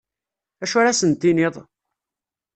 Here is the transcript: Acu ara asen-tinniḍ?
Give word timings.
Acu 0.63 0.75
ara 0.79 0.91
asen-tinniḍ? 0.91 1.55